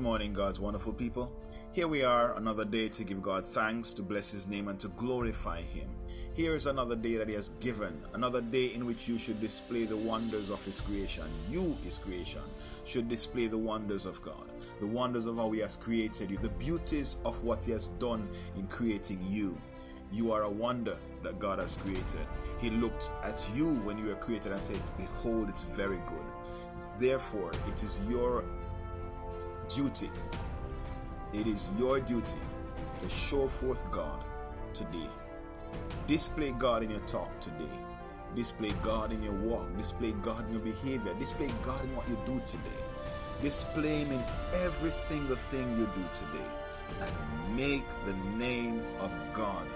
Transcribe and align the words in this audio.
Morning, 0.00 0.32
God's 0.32 0.58
wonderful 0.58 0.94
people. 0.94 1.30
Here 1.74 1.86
we 1.86 2.02
are, 2.02 2.34
another 2.38 2.64
day 2.64 2.88
to 2.88 3.04
give 3.04 3.20
God 3.20 3.44
thanks, 3.44 3.92
to 3.92 4.02
bless 4.02 4.30
His 4.30 4.46
name, 4.46 4.68
and 4.68 4.80
to 4.80 4.88
glorify 4.88 5.60
Him. 5.60 5.90
Here 6.32 6.54
is 6.54 6.64
another 6.64 6.96
day 6.96 7.16
that 7.16 7.28
He 7.28 7.34
has 7.34 7.50
given, 7.60 8.00
another 8.14 8.40
day 8.40 8.68
in 8.74 8.86
which 8.86 9.06
you 9.08 9.18
should 9.18 9.42
display 9.42 9.84
the 9.84 9.98
wonders 9.98 10.48
of 10.48 10.64
His 10.64 10.80
creation. 10.80 11.26
You, 11.50 11.76
His 11.84 11.98
creation, 11.98 12.40
should 12.86 13.10
display 13.10 13.46
the 13.46 13.58
wonders 13.58 14.06
of 14.06 14.22
God, 14.22 14.48
the 14.80 14.86
wonders 14.86 15.26
of 15.26 15.36
how 15.36 15.50
He 15.50 15.60
has 15.60 15.76
created 15.76 16.30
you, 16.30 16.38
the 16.38 16.48
beauties 16.48 17.18
of 17.26 17.44
what 17.44 17.66
He 17.66 17.72
has 17.72 17.88
done 17.98 18.26
in 18.56 18.66
creating 18.68 19.20
you. 19.28 19.60
You 20.10 20.32
are 20.32 20.44
a 20.44 20.50
wonder 20.50 20.96
that 21.22 21.38
God 21.38 21.58
has 21.58 21.76
created. 21.76 22.26
He 22.58 22.70
looked 22.70 23.10
at 23.22 23.46
you 23.54 23.74
when 23.80 23.98
you 23.98 24.06
were 24.06 24.14
created 24.14 24.52
and 24.52 24.62
said, 24.62 24.80
Behold, 24.96 25.50
it's 25.50 25.64
very 25.64 26.00
good. 26.06 26.24
Therefore, 26.98 27.52
it 27.68 27.82
is 27.82 28.00
your 28.08 28.44
duty. 29.70 30.10
It 31.32 31.46
is 31.46 31.70
your 31.78 32.00
duty 32.00 32.40
to 32.98 33.08
show 33.08 33.46
forth 33.46 33.90
God 33.90 34.24
today. 34.74 35.10
Display 36.06 36.52
God 36.52 36.82
in 36.82 36.90
your 36.90 37.00
talk 37.00 37.38
today. 37.40 37.78
Display 38.34 38.72
God 38.82 39.12
in 39.12 39.22
your 39.22 39.34
walk. 39.34 39.76
Display 39.76 40.12
God 40.22 40.46
in 40.48 40.54
your 40.54 40.62
behavior. 40.62 41.14
Display 41.14 41.50
God 41.62 41.82
in 41.84 41.94
what 41.94 42.08
you 42.08 42.18
do 42.26 42.42
today. 42.46 42.82
Display 43.42 44.04
Him 44.04 44.12
in 44.12 44.22
every 44.64 44.90
single 44.90 45.36
thing 45.36 45.70
you 45.78 45.88
do 45.94 46.04
today. 46.12 46.50
And 47.00 47.56
make 47.56 47.84
the 48.06 48.14
name 48.36 48.82
of 48.98 49.12
God 49.32 49.66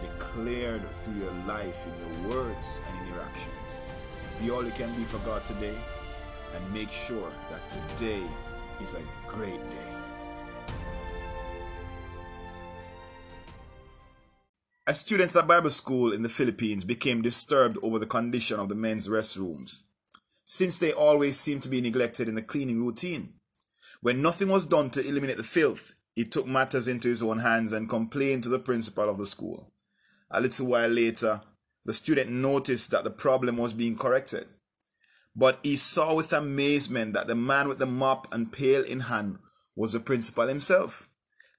declared 0.00 0.88
through 0.90 1.20
your 1.20 1.32
life, 1.46 1.86
in 1.86 1.94
your 1.98 2.34
words, 2.34 2.82
and 2.88 3.06
in 3.06 3.14
your 3.14 3.22
actions. 3.22 3.82
Be 4.40 4.50
all 4.50 4.64
you 4.64 4.72
can 4.72 4.94
be 4.94 5.04
for 5.04 5.18
God 5.18 5.44
today. 5.44 5.76
And 6.54 6.72
make 6.72 6.90
sure 6.90 7.32
that 7.50 7.68
today 7.68 8.22
is 8.80 8.94
a 8.94 9.02
great 9.26 9.70
day. 9.70 9.96
A 14.88 14.94
student 14.94 15.34
at 15.34 15.48
Bible 15.48 15.70
school 15.70 16.12
in 16.12 16.22
the 16.22 16.28
Philippines 16.28 16.84
became 16.84 17.20
disturbed 17.20 17.76
over 17.82 17.98
the 17.98 18.06
condition 18.06 18.60
of 18.60 18.68
the 18.68 18.76
men's 18.76 19.08
restrooms, 19.08 19.82
since 20.44 20.78
they 20.78 20.92
always 20.92 21.40
seemed 21.40 21.64
to 21.64 21.68
be 21.68 21.80
neglected 21.80 22.28
in 22.28 22.36
the 22.36 22.42
cleaning 22.42 22.84
routine. 22.84 23.34
When 24.00 24.22
nothing 24.22 24.48
was 24.48 24.64
done 24.64 24.90
to 24.90 25.04
eliminate 25.06 25.38
the 25.38 25.42
filth, 25.42 25.94
he 26.14 26.24
took 26.24 26.46
matters 26.46 26.86
into 26.86 27.08
his 27.08 27.22
own 27.22 27.40
hands 27.40 27.72
and 27.72 27.88
complained 27.88 28.44
to 28.44 28.48
the 28.48 28.60
principal 28.60 29.08
of 29.08 29.18
the 29.18 29.26
school. 29.26 29.72
A 30.30 30.40
little 30.40 30.66
while 30.66 30.88
later, 30.88 31.40
the 31.84 31.92
student 31.92 32.30
noticed 32.30 32.90
that 32.90 33.04
the 33.04 33.10
problem 33.10 33.56
was 33.56 33.72
being 33.72 33.96
corrected. 33.96 34.46
But 35.36 35.60
he 35.62 35.76
saw 35.76 36.14
with 36.14 36.32
amazement 36.32 37.12
that 37.12 37.26
the 37.26 37.34
man 37.34 37.68
with 37.68 37.78
the 37.78 37.86
mop 37.86 38.32
and 38.32 38.50
pail 38.50 38.82
in 38.82 39.00
hand 39.00 39.38
was 39.74 39.92
the 39.92 40.00
principal 40.00 40.48
himself. 40.48 41.08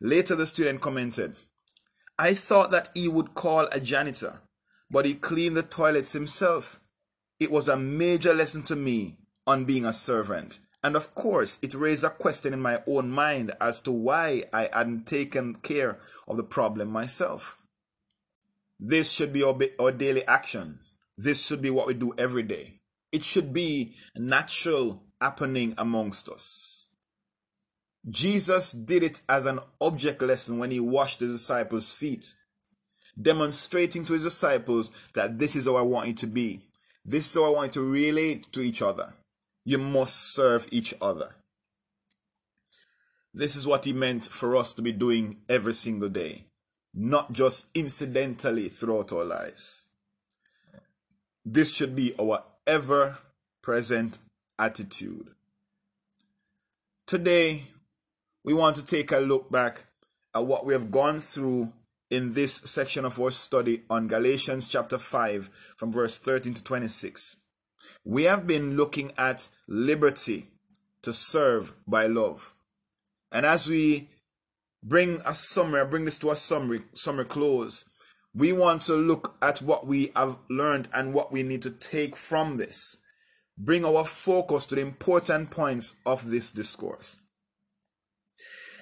Later, 0.01 0.35
the 0.35 0.47
student 0.47 0.81
commented, 0.81 1.35
I 2.17 2.33
thought 2.33 2.71
that 2.71 2.89
he 2.95 3.07
would 3.07 3.35
call 3.35 3.67
a 3.71 3.79
janitor, 3.79 4.41
but 4.89 5.05
he 5.05 5.13
cleaned 5.13 5.55
the 5.55 5.63
toilets 5.63 6.13
himself. 6.13 6.79
It 7.39 7.51
was 7.51 7.67
a 7.67 7.77
major 7.77 8.33
lesson 8.33 8.63
to 8.63 8.75
me 8.75 9.17
on 9.45 9.65
being 9.65 9.85
a 9.85 9.93
servant. 9.93 10.57
And 10.83 10.95
of 10.95 11.13
course, 11.13 11.59
it 11.61 11.75
raised 11.75 12.03
a 12.03 12.09
question 12.09 12.53
in 12.53 12.61
my 12.61 12.81
own 12.87 13.11
mind 13.11 13.51
as 13.61 13.81
to 13.81 13.91
why 13.91 14.43
I 14.51 14.69
hadn't 14.73 15.05
taken 15.05 15.55
care 15.55 15.99
of 16.27 16.37
the 16.37 16.43
problem 16.43 16.89
myself. 16.89 17.57
This 18.79 19.11
should 19.11 19.33
be 19.33 19.43
our, 19.43 19.91
daily 19.91 20.25
action. 20.25 20.79
This 21.17 21.45
should 21.45 21.61
be 21.61 21.69
what 21.69 21.87
we 21.87 21.93
do 21.93 22.13
every 22.17 22.43
day. 22.43 22.73
It 23.11 23.23
should 23.23 23.53
be 23.53 23.95
natural 24.15 25.03
happening 25.21 25.73
amongst 25.77 26.29
us. 26.29 26.89
Jesus 28.09 28.71
did 28.71 29.03
it 29.03 29.21
as 29.27 29.45
an 29.45 29.59
object 29.81 30.21
lesson 30.21 30.59
when 30.59 30.71
he 30.71 30.79
washed 30.79 31.19
his 31.19 31.31
disciples' 31.31 31.91
feet, 31.91 32.33
demonstrating 33.19 34.05
to 34.05 34.13
his 34.13 34.23
disciples 34.23 34.91
that 35.13 35.39
this 35.39 35.55
is 35.55 35.65
how 35.65 35.75
I 35.75 35.81
want 35.81 36.07
you 36.07 36.13
to 36.13 36.27
be. 36.27 36.61
This 37.03 37.29
is 37.29 37.35
how 37.35 37.47
I 37.47 37.55
want 37.55 37.75
you 37.75 37.81
to 37.81 37.89
relate 37.89 38.51
to 38.53 38.61
each 38.61 38.81
other. 38.81 39.13
You 39.65 39.77
must 39.77 40.33
serve 40.33 40.67
each 40.71 40.93
other. 41.01 41.35
This 43.33 43.55
is 43.55 43.67
what 43.67 43.85
he 43.85 43.93
meant 43.93 44.25
for 44.25 44.55
us 44.55 44.73
to 44.73 44.81
be 44.81 44.91
doing 44.91 45.41
every 45.49 45.73
single 45.73 46.09
day, 46.09 46.45
not 46.93 47.33
just 47.33 47.67
incidentally 47.75 48.69
throughout 48.69 49.11
our 49.11 49.25
lives. 49.25 49.85
This 51.45 51.75
should 51.75 51.95
be 51.95 52.13
our 52.19 52.43
ever 52.67 53.17
present 53.63 54.19
attitude. 54.59 55.29
Today, 57.07 57.63
we 58.43 58.53
want 58.53 58.75
to 58.75 58.85
take 58.85 59.11
a 59.11 59.19
look 59.19 59.49
back 59.49 59.85
at 60.35 60.45
what 60.45 60.65
we 60.65 60.73
have 60.73 60.91
gone 60.91 61.19
through 61.19 61.73
in 62.09 62.33
this 62.33 62.55
section 62.55 63.05
of 63.05 63.19
our 63.19 63.31
study 63.31 63.81
on 63.89 64.07
Galatians 64.07 64.67
chapter 64.67 64.97
5 64.97 65.49
from 65.77 65.91
verse 65.91 66.19
13 66.19 66.53
to 66.53 66.63
26. 66.63 67.37
We 68.03 68.23
have 68.23 68.45
been 68.45 68.75
looking 68.75 69.11
at 69.17 69.49
liberty 69.67 70.47
to 71.01 71.13
serve 71.13 71.73
by 71.87 72.07
love. 72.07 72.53
And 73.31 73.45
as 73.45 73.67
we 73.67 74.09
bring 74.83 75.21
a 75.25 75.33
summary, 75.33 75.85
bring 75.85 76.05
this 76.05 76.17
to 76.19 76.31
a 76.31 76.35
summary, 76.35 76.83
summary 76.93 77.25
close, 77.25 77.85
we 78.37 78.53
want 78.53 78.83
to 78.83 78.93
look 78.93 79.35
at 79.41 79.63
what 79.63 79.87
we 79.87 80.11
have 80.15 80.37
learned 80.47 80.87
and 80.93 81.11
what 81.11 81.31
we 81.31 81.41
need 81.41 81.63
to 81.63 81.71
take 81.71 82.15
from 82.15 82.57
this. 82.57 82.99
Bring 83.57 83.83
our 83.83 84.05
focus 84.05 84.67
to 84.67 84.75
the 84.75 84.81
important 84.81 85.49
points 85.49 85.95
of 86.05 86.29
this 86.29 86.51
discourse. 86.51 87.17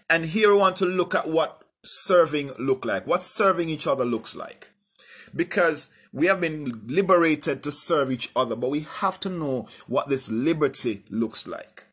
And 0.09 0.25
here 0.25 0.51
we 0.51 0.59
want 0.59 0.75
to 0.77 0.85
look 0.85 1.15
at 1.15 1.29
what 1.29 1.63
serving 1.85 2.51
look 2.59 2.83
like, 2.83 3.07
what 3.07 3.23
serving 3.23 3.69
each 3.69 3.87
other 3.87 4.03
looks 4.03 4.35
like. 4.35 4.71
Because 5.33 5.89
we 6.11 6.25
have 6.25 6.41
been 6.41 6.81
liberated 6.85 7.63
to 7.63 7.71
serve 7.71 8.11
each 8.11 8.31
other, 8.35 8.57
but 8.57 8.69
we 8.69 8.81
have 8.81 9.21
to 9.21 9.29
know 9.29 9.69
what 9.87 10.09
this 10.09 10.29
liberty 10.29 11.03
looks 11.09 11.47
like. 11.47 11.84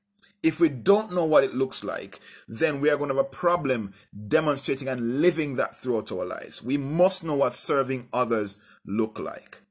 If 0.42 0.58
we 0.58 0.68
don't 0.68 1.12
know 1.12 1.24
what 1.24 1.44
it 1.44 1.54
looks 1.54 1.84
like, 1.84 2.18
then 2.48 2.80
we 2.80 2.90
are 2.90 2.96
going 2.96 3.10
to 3.10 3.16
have 3.16 3.26
a 3.26 3.28
problem 3.28 3.92
demonstrating 4.28 4.88
and 4.88 5.20
living 5.20 5.54
that 5.56 5.76
throughout 5.76 6.10
our 6.10 6.24
lives. 6.24 6.62
We 6.62 6.76
must 6.76 7.22
know 7.22 7.36
what 7.36 7.54
serving 7.54 8.08
others 8.12 8.58
look 8.84 9.20
like. 9.20 9.62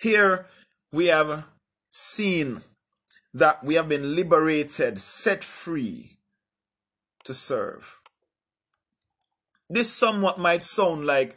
Here 0.00 0.46
we 0.92 1.06
have 1.06 1.46
seen 1.90 2.62
that 3.32 3.62
we 3.62 3.74
have 3.74 3.88
been 3.88 4.16
liberated, 4.16 4.98
set 5.00 5.44
free 5.44 6.18
to 7.24 7.32
serve. 7.32 8.00
This 9.68 9.92
somewhat 9.92 10.38
might 10.38 10.62
sound 10.62 11.06
like 11.06 11.36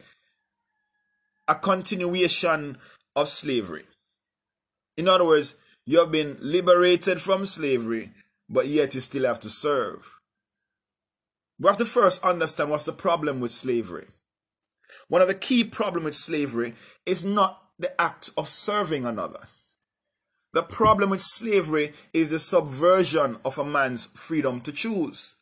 a 1.48 1.56
continuation 1.56 2.78
of 3.16 3.28
slavery. 3.28 3.84
In 4.98 5.08
other 5.08 5.26
words, 5.26 5.56
you 5.86 6.00
have 6.00 6.12
been 6.12 6.38
liberated 6.40 7.22
from 7.22 7.46
slavery, 7.46 8.12
but 8.50 8.68
yet 8.68 8.96
you 8.96 9.02
still 9.02 9.26
have 9.26 9.40
to 9.42 9.50
serve. 9.50 10.16
We 11.60 11.68
have 11.68 11.78
to 11.78 11.86
first 11.86 12.24
understand 12.24 12.72
what's 12.72 12.86
the 12.86 12.94
problem 12.94 13.40
with 13.40 13.52
slavery. 13.52 14.08
One 15.08 15.22
of 15.22 15.28
the 15.28 15.36
key 15.36 15.64
problems 15.64 16.06
with 16.06 16.16
slavery 16.16 16.74
is 17.06 17.26
not 17.26 17.62
the 17.78 18.00
act 18.00 18.30
of 18.38 18.48
serving 18.48 19.06
another. 19.06 19.42
The 20.54 20.64
problem 20.64 21.12
with 21.12 21.22
slavery 21.22 21.94
is 22.14 22.32
the 22.32 22.40
subversion 22.40 23.38
of 23.46 23.58
a 23.58 23.66
man's 23.66 24.06
freedom 24.06 24.62
to 24.62 24.72
choose. 24.72 25.36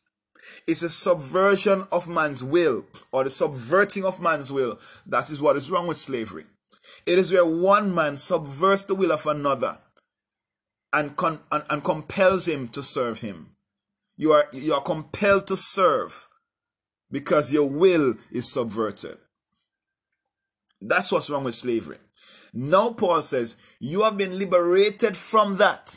It's 0.66 0.82
a 0.82 0.90
subversion 0.90 1.86
of 1.90 2.08
man's 2.08 2.44
will 2.44 2.84
or 3.10 3.24
the 3.24 3.30
subverting 3.30 4.04
of 4.04 4.20
man's 4.20 4.52
will. 4.52 4.78
That 5.06 5.30
is 5.30 5.40
what 5.40 5.56
is 5.56 5.70
wrong 5.70 5.86
with 5.86 5.96
slavery. 5.96 6.44
It 7.06 7.18
is 7.18 7.32
where 7.32 7.46
one 7.46 7.94
man 7.94 8.16
subverts 8.16 8.84
the 8.84 8.94
will 8.94 9.12
of 9.12 9.26
another 9.26 9.78
and, 10.92 11.16
con- 11.16 11.40
and, 11.50 11.64
and 11.70 11.84
compels 11.84 12.48
him 12.48 12.68
to 12.68 12.82
serve 12.82 13.20
him. 13.20 13.48
You 14.16 14.32
are, 14.32 14.48
you 14.52 14.74
are 14.74 14.82
compelled 14.82 15.46
to 15.48 15.56
serve 15.56 16.28
because 17.10 17.52
your 17.52 17.68
will 17.68 18.14
is 18.30 18.52
subverted. 18.52 19.18
That's 20.80 21.10
what's 21.10 21.30
wrong 21.30 21.44
with 21.44 21.54
slavery. 21.54 21.98
Now, 22.52 22.90
Paul 22.90 23.22
says, 23.22 23.56
You 23.80 24.02
have 24.04 24.16
been 24.16 24.38
liberated 24.38 25.16
from 25.16 25.56
that 25.58 25.96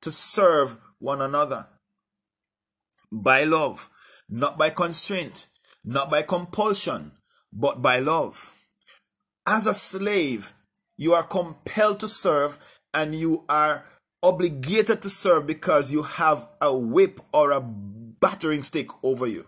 to 0.00 0.12
serve 0.12 0.76
one 0.98 1.20
another 1.20 1.66
by 3.12 3.44
love, 3.44 3.90
not 4.28 4.58
by 4.58 4.70
constraint, 4.70 5.46
not 5.84 6.10
by 6.10 6.22
compulsion, 6.22 7.12
but 7.52 7.82
by 7.82 7.98
love. 7.98 8.52
As 9.46 9.66
a 9.66 9.74
slave, 9.74 10.52
you 10.96 11.12
are 11.12 11.22
compelled 11.22 12.00
to 12.00 12.08
serve 12.08 12.75
and 12.92 13.14
you 13.14 13.44
are 13.48 13.84
obligated 14.22 15.02
to 15.02 15.10
serve 15.10 15.46
because 15.46 15.92
you 15.92 16.02
have 16.02 16.48
a 16.60 16.74
whip 16.74 17.20
or 17.32 17.52
a 17.52 17.60
battering 17.60 18.62
stick 18.62 18.88
over 19.02 19.26
you. 19.26 19.46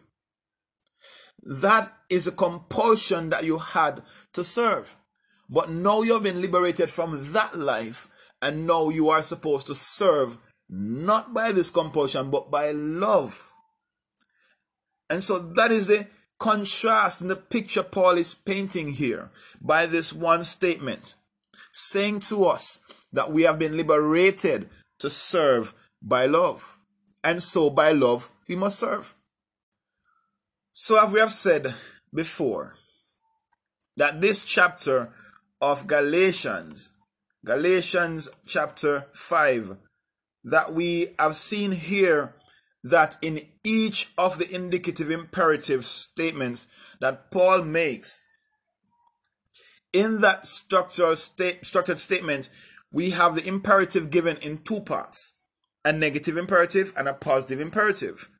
That 1.43 1.93
is 2.11 2.27
a 2.27 2.33
compulsion 2.33 3.31
that 3.31 3.45
you 3.45 3.59
had 3.59 4.03
to 4.35 4.45
serve. 4.45 4.97
But 5.49 5.71
now 5.71 6.03
you 6.03 6.15
have 6.15 6.23
been 6.23 6.43
liberated 6.43 6.91
from 6.91 7.33
that 7.33 7.59
life, 7.59 8.09
and 8.43 8.67
now 8.67 8.91
you 8.91 9.09
are 9.09 9.23
supposed 9.23 9.67
to 9.69 9.75
serve 9.75 10.37
not 10.69 11.33
by 11.33 11.53
this 11.53 11.71
compulsion, 11.71 12.31
but 12.31 12.51
by 12.51 12.71
love. 12.73 13.51
And 15.09 15.23
so 15.23 15.39
that 15.39 15.71
is 15.71 15.87
the 15.87 16.07
contrast 16.39 17.23
in 17.23 17.29
the 17.29 17.37
picture 17.37 17.83
Paul 17.83 18.19
is 18.19 18.35
painting 18.35 18.89
here 18.89 19.31
by 19.61 19.87
this 19.87 20.13
one 20.13 20.45
statement, 20.45 21.15
saying 21.73 22.21
to 22.21 22.45
us 22.45 22.81
that 23.13 23.33
we 23.33 23.43
have 23.43 23.59
been 23.59 23.77
liberated 23.77 24.69
to 24.99 25.11
serve 25.11 25.75
by 26.03 26.27
love. 26.27 26.79
And 27.25 27.43
so 27.43 27.71
by 27.71 27.93
love, 27.93 28.31
we 28.49 28.57
must 28.57 28.79
serve. 28.79 29.15
So, 30.73 31.05
as 31.05 31.13
we 31.13 31.19
have 31.19 31.33
said 31.33 31.75
before, 32.15 32.75
that 33.97 34.21
this 34.21 34.45
chapter 34.45 35.13
of 35.61 35.87
Galatians, 35.87 36.93
Galatians 37.45 38.29
chapter 38.47 39.07
5, 39.13 39.77
that 40.45 40.73
we 40.73 41.09
have 41.19 41.35
seen 41.35 41.73
here 41.73 42.35
that 42.85 43.17
in 43.21 43.41
each 43.65 44.13
of 44.17 44.39
the 44.39 44.55
indicative 44.55 45.11
imperative 45.11 45.85
statements 45.85 46.69
that 47.01 47.31
Paul 47.31 47.63
makes, 47.63 48.23
in 49.93 50.21
that 50.21 50.47
structural 50.47 51.17
structured 51.17 51.99
statement, 51.99 52.51
we 52.93 53.11
have 53.11 53.35
the 53.35 53.47
imperative 53.47 54.11
given 54.11 54.37
in 54.39 54.59
two 54.59 54.81
parts 54.81 55.35
a 55.85 55.93
negative 55.93 56.37
imperative 56.37 56.93
and 56.97 57.09
a 57.09 57.15
positive 57.15 57.61
imperative. 57.61 58.31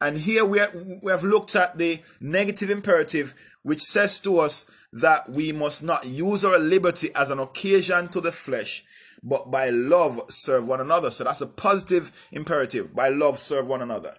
And 0.00 0.18
here 0.18 0.44
we, 0.44 0.60
are, 0.60 0.70
we 1.02 1.12
have 1.12 1.22
looked 1.22 1.54
at 1.54 1.76
the 1.76 2.00
negative 2.20 2.70
imperative, 2.70 3.34
which 3.62 3.82
says 3.82 4.18
to 4.20 4.38
us 4.38 4.68
that 4.92 5.28
we 5.28 5.52
must 5.52 5.82
not 5.82 6.06
use 6.06 6.44
our 6.44 6.58
liberty 6.58 7.10
as 7.14 7.30
an 7.30 7.38
occasion 7.38 8.08
to 8.08 8.20
the 8.20 8.32
flesh, 8.32 8.82
but 9.22 9.50
by 9.50 9.68
love 9.68 10.22
serve 10.30 10.66
one 10.66 10.80
another. 10.80 11.10
So 11.10 11.24
that's 11.24 11.42
a 11.42 11.46
positive 11.46 12.28
imperative. 12.32 12.94
By 12.94 13.10
love 13.10 13.38
serve 13.38 13.66
one 13.66 13.82
another. 13.82 14.14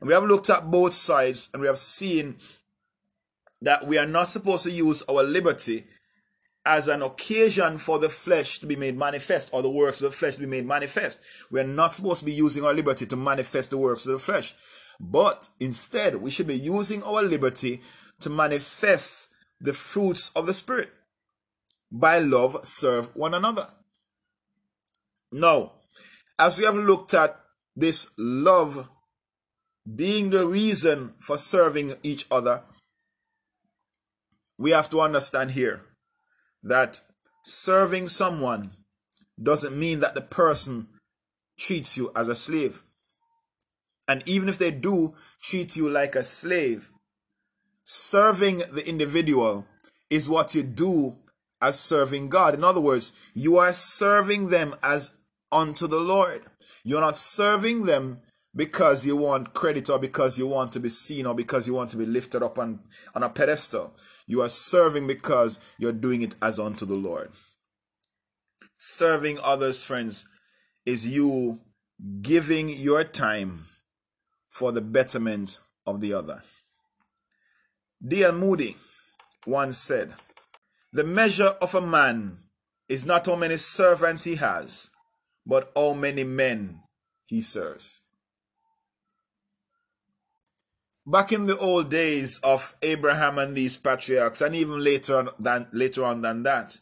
And 0.00 0.08
we 0.08 0.14
have 0.14 0.24
looked 0.24 0.50
at 0.50 0.70
both 0.70 0.92
sides 0.92 1.48
and 1.52 1.62
we 1.62 1.68
have 1.68 1.78
seen 1.78 2.36
that 3.62 3.86
we 3.86 3.98
are 3.98 4.06
not 4.06 4.28
supposed 4.28 4.64
to 4.64 4.70
use 4.70 5.02
our 5.08 5.22
liberty 5.22 5.84
as 6.68 6.86
an 6.86 7.00
occasion 7.00 7.78
for 7.78 7.98
the 7.98 8.10
flesh 8.10 8.58
to 8.58 8.66
be 8.66 8.76
made 8.76 8.94
manifest 8.94 9.48
or 9.52 9.62
the 9.62 9.70
works 9.70 10.02
of 10.02 10.10
the 10.10 10.16
flesh 10.16 10.34
to 10.34 10.40
be 10.40 10.46
made 10.46 10.66
manifest. 10.66 11.18
We 11.50 11.60
are 11.60 11.64
not 11.64 11.92
supposed 11.92 12.20
to 12.20 12.26
be 12.26 12.32
using 12.32 12.62
our 12.62 12.74
liberty 12.74 13.06
to 13.06 13.16
manifest 13.16 13.70
the 13.70 13.78
works 13.78 14.04
of 14.04 14.12
the 14.12 14.18
flesh. 14.18 14.54
But 15.00 15.48
instead, 15.58 16.16
we 16.16 16.30
should 16.30 16.46
be 16.46 16.58
using 16.58 17.02
our 17.04 17.22
liberty 17.22 17.80
to 18.20 18.28
manifest 18.28 19.30
the 19.58 19.72
fruits 19.72 20.30
of 20.36 20.44
the 20.44 20.52
Spirit. 20.52 20.90
By 21.90 22.18
love, 22.18 22.66
serve 22.66 23.16
one 23.16 23.32
another. 23.32 23.68
Now, 25.32 25.72
as 26.38 26.58
we 26.58 26.66
have 26.66 26.74
looked 26.76 27.14
at 27.14 27.40
this 27.74 28.10
love 28.18 28.90
being 29.96 30.28
the 30.28 30.46
reason 30.46 31.14
for 31.18 31.38
serving 31.38 31.94
each 32.02 32.26
other, 32.30 32.62
we 34.58 34.72
have 34.72 34.90
to 34.90 35.00
understand 35.00 35.52
here 35.52 35.87
that 36.62 37.00
serving 37.44 38.08
someone 38.08 38.70
doesn't 39.40 39.78
mean 39.78 40.00
that 40.00 40.14
the 40.14 40.20
person 40.20 40.88
treats 41.58 41.96
you 41.96 42.12
as 42.14 42.28
a 42.28 42.34
slave. 42.34 42.82
And 44.06 44.26
even 44.26 44.48
if 44.48 44.58
they 44.58 44.70
do 44.70 45.14
treat 45.42 45.76
you 45.76 45.88
like 45.88 46.14
a 46.14 46.24
slave, 46.24 46.90
serving 47.84 48.62
the 48.72 48.86
individual 48.88 49.66
is 50.10 50.28
what 50.28 50.54
you 50.54 50.62
do 50.62 51.16
as 51.60 51.78
serving 51.78 52.28
God. 52.28 52.54
In 52.54 52.64
other 52.64 52.80
words, 52.80 53.30
you 53.34 53.58
are 53.58 53.72
serving 53.72 54.48
them 54.48 54.74
as 54.82 55.14
unto 55.52 55.86
the 55.86 56.00
Lord. 56.00 56.42
You're 56.84 57.00
not 57.00 57.16
serving 57.16 57.86
them 57.86 58.20
because 58.58 59.06
you 59.06 59.16
want 59.16 59.54
credit 59.54 59.88
or 59.88 60.00
because 60.00 60.36
you 60.36 60.44
want 60.48 60.72
to 60.72 60.80
be 60.80 60.88
seen 60.88 61.26
or 61.26 61.34
because 61.34 61.68
you 61.68 61.74
want 61.74 61.92
to 61.92 61.96
be 61.96 62.04
lifted 62.04 62.42
up 62.42 62.58
on, 62.58 62.80
on 63.14 63.22
a 63.22 63.28
pedestal. 63.28 63.94
You 64.26 64.42
are 64.42 64.48
serving 64.48 65.06
because 65.06 65.60
you're 65.78 65.92
doing 65.92 66.22
it 66.22 66.34
as 66.42 66.58
unto 66.58 66.84
the 66.84 66.96
Lord. 66.96 67.30
Serving 68.76 69.38
others, 69.44 69.84
friends, 69.84 70.26
is 70.84 71.06
you 71.06 71.60
giving 72.20 72.68
your 72.68 73.04
time 73.04 73.66
for 74.50 74.72
the 74.72 74.80
betterment 74.80 75.60
of 75.86 76.00
the 76.00 76.12
other. 76.12 76.42
D.L. 78.04 78.32
Moody 78.32 78.74
once 79.46 79.78
said, 79.78 80.14
The 80.92 81.04
measure 81.04 81.54
of 81.62 81.76
a 81.76 81.80
man 81.80 82.38
is 82.88 83.06
not 83.06 83.26
how 83.26 83.36
many 83.36 83.56
servants 83.56 84.24
he 84.24 84.34
has, 84.34 84.90
but 85.46 85.70
how 85.76 85.94
many 85.94 86.24
men 86.24 86.80
he 87.26 87.40
serves. 87.40 88.00
Back 91.10 91.32
in 91.32 91.46
the 91.46 91.56
old 91.56 91.88
days 91.88 92.38
of 92.40 92.74
Abraham 92.82 93.38
and 93.38 93.56
these 93.56 93.78
patriarchs, 93.78 94.42
and 94.42 94.54
even 94.54 94.84
later 94.84 95.16
on 95.16 95.30
than 95.38 95.66
later 95.72 96.04
on 96.04 96.20
than 96.20 96.42
that, 96.42 96.80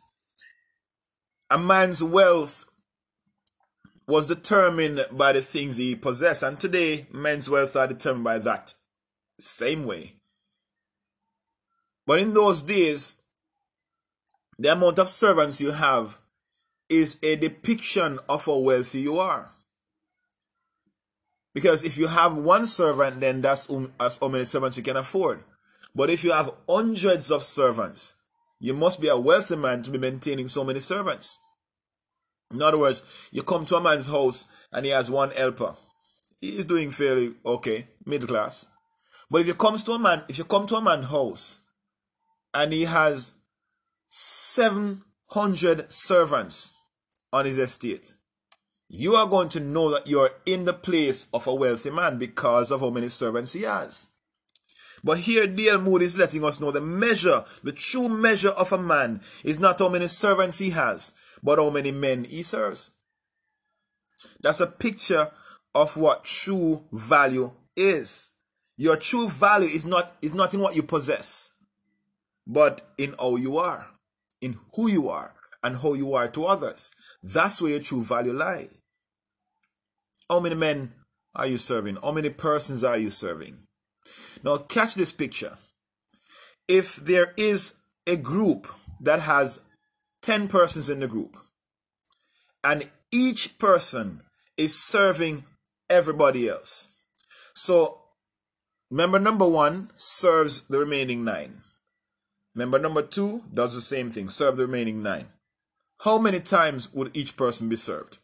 a 1.49 1.57
man's 1.57 2.03
wealth 2.03 2.65
was 4.09 4.27
determined 4.27 5.07
by 5.13 5.33
the 5.33 5.43
things 5.43 5.77
he 5.77 5.95
possessed, 5.95 6.43
and 6.43 6.59
today 6.59 7.07
men's 7.13 7.49
wealth 7.49 7.77
are 7.77 7.87
determined 7.87 8.25
by 8.25 8.41
that 8.41 8.75
same 9.39 9.87
way. 9.87 10.15
But 12.05 12.19
in 12.19 12.35
those 12.35 12.63
days, 12.63 13.19
the 14.59 14.73
amount 14.73 14.99
of 14.99 15.07
servants 15.07 15.61
you 15.61 15.71
have 15.71 16.19
is 16.89 17.21
a 17.23 17.37
depiction 17.37 18.19
of 18.29 18.45
how 18.47 18.57
wealthy 18.57 19.03
you 19.03 19.19
are. 19.19 19.53
Because 21.57 21.85
if 21.85 21.97
you 21.97 22.09
have 22.09 22.37
one 22.37 22.67
servant, 22.67 23.21
then 23.21 23.41
that's, 23.41 23.71
um, 23.71 23.91
that's 23.99 24.19
how 24.19 24.29
many 24.29 24.45
servants 24.45 24.77
you 24.77 24.83
can 24.83 24.99
afford. 24.99 25.43
But 25.95 26.11
if 26.11 26.23
you 26.23 26.33
have 26.33 26.53
hundreds 26.69 27.31
of 27.31 27.43
servants, 27.43 28.15
you 28.61 28.75
must 28.75 29.01
be 29.01 29.09
a 29.09 29.17
wealthy 29.17 29.57
man 29.57 29.81
to 29.81 29.91
be 29.91 29.97
maintaining 29.97 30.49
so 30.49 30.65
many 30.65 30.81
servants. 30.81 31.39
In 32.53 32.61
other 32.61 32.77
words, 32.77 33.31
you 33.33 33.43
come 33.43 33.65
to 33.65 33.77
a 33.77 33.81
man's 33.81 34.09
house 34.09 34.49
and 34.71 34.85
he 34.85 34.93
has 34.93 35.11
one 35.11 35.31
helper. 35.31 35.73
He 36.43 36.59
is 36.59 36.67
doing 36.67 36.91
fairly 36.91 37.33
okay, 37.47 37.89
middle 38.05 38.29
class. 38.29 38.69
But 39.31 39.41
if 39.41 39.47
you 39.47 39.55
comes 39.55 39.83
to 39.85 39.93
a 39.93 39.99
man, 39.99 40.25
if 40.29 40.37
you 40.37 40.45
come 40.45 40.67
to 40.67 40.77
a 40.77 40.83
man's 40.83 41.07
house 41.07 41.63
and 42.53 42.71
he 42.71 42.83
has 42.83 43.33
700 44.11 45.91
servants 45.91 46.73
on 47.33 47.47
his 47.47 47.57
estate, 47.57 48.13
you 48.89 49.15
are 49.15 49.27
going 49.27 49.49
to 49.51 49.61
know 49.61 49.91
that 49.91 50.07
you 50.07 50.21
are 50.21 50.33
in 50.45 50.65
the 50.65 50.73
place 50.73 51.27
of 51.35 51.47
a 51.47 51.55
wealthy 51.55 51.91
man 51.91 52.19
because 52.19 52.71
of 52.71 52.81
how 52.81 52.91
many 52.91 53.09
servants 53.09 53.53
he 53.53 53.63
has. 53.63 54.09
But 55.03 55.19
here, 55.19 55.47
D.L. 55.47 55.81
Moody 55.81 56.05
is 56.05 56.19
letting 56.19 56.45
us 56.45 56.61
know 56.61 56.71
the 56.71 56.81
measure, 56.81 57.45
the 57.63 57.73
true 57.73 58.09
measure 58.09 58.51
of 58.51 58.73
a 58.73 58.79
man 58.79 59.21
is 59.45 59.59
not 59.59 59.79
how 59.79 59.89
many 59.89 60.07
servants 60.07 60.59
he 60.59 60.71
has, 60.71 61.13
but 61.43 61.59
how 61.59 61.71
many 61.71 61.93
men 61.93 62.25
he 62.25 62.43
serves. 62.43 62.93
That's 64.41 64.61
a 64.61 64.67
picture 64.67 65.31
of 65.75 65.97
what 65.97 66.25
true 66.25 66.85
value 66.91 67.53
is. 67.77 68.31
Your 68.77 68.97
true 68.97 69.29
value 69.29 69.69
is 69.69 69.85
not, 69.85 70.17
is 70.23 70.35
not 70.35 70.55
in 70.55 70.61
what 70.61 70.75
you 70.75 70.83
possess, 70.83 71.53
but 72.47 72.93
in 72.99 73.15
how 73.19 73.37
you 73.37 73.59
are, 73.59 73.89
in 74.41 74.59
who 74.75 74.89
you 74.89 75.09
are, 75.09 75.36
and 75.63 75.77
how 75.77 75.95
you 75.95 76.15
are 76.15 76.29
to 76.29 76.45
others. 76.45 76.93
That's 77.23 77.61
where 77.61 77.73
your 77.73 77.81
true 77.81 78.03
value 78.03 78.33
lies. 78.33 78.77
How 80.29 80.41
many 80.41 80.55
men 80.55 80.93
are 81.35 81.47
you 81.47 81.59
serving? 81.59 81.97
How 81.97 82.13
many 82.13 82.31
persons 82.31 82.83
are 82.83 82.97
you 82.97 83.11
serving? 83.11 83.59
Now, 84.43 84.57
catch 84.57 84.95
this 84.95 85.13
picture. 85.13 85.57
If 86.69 86.97
there 86.97 87.33
is 87.37 87.75
a 88.07 88.17
group 88.17 88.67
that 89.01 89.21
has 89.21 89.61
10 90.23 90.49
persons 90.49 90.91
in 90.91 91.01
the 91.01 91.07
group, 91.07 91.37
and 92.65 92.89
each 93.13 93.59
person 93.59 94.23
is 94.57 94.77
serving 94.77 95.45
everybody 95.89 96.49
else. 96.49 96.89
So, 97.55 98.01
member 98.91 99.19
number 99.19 99.49
one 99.49 99.91
serves 99.97 100.63
the 100.63 100.79
remaining 100.79 101.25
nine. 101.25 101.59
Member 102.55 102.79
number 102.79 103.03
two 103.03 103.45
does 103.53 103.75
the 103.75 103.81
same 103.81 104.11
thing, 104.11 104.29
serve 104.29 104.57
the 104.57 104.67
remaining 104.67 105.03
nine. 105.03 105.29
How 106.05 106.19
many 106.19 106.41
times 106.41 106.93
would 106.93 107.17
each 107.17 107.37
person 107.37 107.69
be 107.69 107.77
served? 107.77 108.19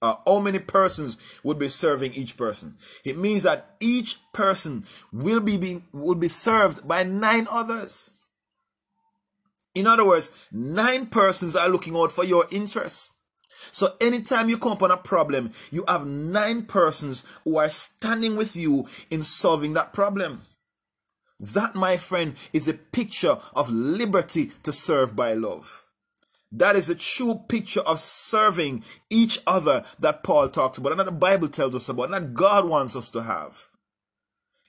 Uh, 0.00 0.16
how 0.26 0.40
many 0.40 0.58
persons 0.58 1.40
would 1.44 1.58
be 1.58 1.68
serving 1.68 2.12
each 2.14 2.36
person? 2.36 2.76
It 3.04 3.16
means 3.16 3.44
that 3.44 3.76
each 3.78 4.18
person 4.32 4.84
will 5.12 5.40
be 5.40 5.56
being, 5.56 5.84
will 5.92 6.16
be 6.16 6.28
served 6.28 6.88
by 6.88 7.04
nine 7.04 7.46
others. 7.50 8.12
In 9.74 9.86
other 9.86 10.04
words, 10.04 10.48
nine 10.50 11.06
persons 11.06 11.54
are 11.54 11.68
looking 11.68 11.96
out 11.96 12.10
for 12.10 12.24
your 12.24 12.46
interests. 12.50 13.10
So 13.70 13.94
anytime 14.00 14.48
you 14.48 14.58
come 14.58 14.72
upon 14.72 14.90
a 14.90 14.96
problem, 14.96 15.52
you 15.70 15.84
have 15.86 16.04
nine 16.04 16.64
persons 16.64 17.24
who 17.44 17.58
are 17.58 17.68
standing 17.68 18.36
with 18.36 18.56
you 18.56 18.88
in 19.08 19.22
solving 19.22 19.72
that 19.74 19.92
problem. 19.92 20.42
That, 21.38 21.74
my 21.74 21.96
friend, 21.96 22.34
is 22.52 22.66
a 22.66 22.74
picture 22.74 23.36
of 23.54 23.70
liberty 23.70 24.50
to 24.64 24.72
serve 24.72 25.14
by 25.14 25.34
love. 25.34 25.81
That 26.52 26.76
is 26.76 26.90
a 26.90 26.94
true 26.94 27.40
picture 27.48 27.80
of 27.80 27.98
serving 27.98 28.84
each 29.08 29.38
other 29.46 29.84
that 29.98 30.22
Paul 30.22 30.48
talks 30.50 30.76
about, 30.76 30.92
and 30.92 31.00
that 31.00 31.06
the 31.06 31.12
Bible 31.12 31.48
tells 31.48 31.74
us 31.74 31.88
about, 31.88 32.04
and 32.04 32.14
that 32.14 32.34
God 32.34 32.68
wants 32.68 32.94
us 32.94 33.08
to 33.10 33.22
have. 33.22 33.68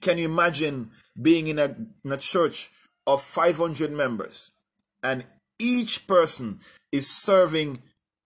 Can 0.01 0.17
you 0.17 0.25
imagine 0.25 0.91
being 1.21 1.47
in 1.47 1.59
a, 1.59 1.75
in 2.03 2.11
a 2.11 2.17
church 2.17 2.69
of 3.07 3.21
500 3.21 3.91
members 3.91 4.51
and 5.01 5.25
each 5.59 6.07
person 6.07 6.59
is 6.91 7.09
serving 7.09 7.81